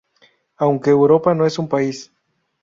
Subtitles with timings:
[0.57, 2.11] Aunque Europa no es un país.